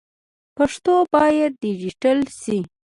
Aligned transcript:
پښتو 0.57 0.93
باید 1.13 1.51
ډيجيټل 1.63 2.19
سي. 2.41 2.57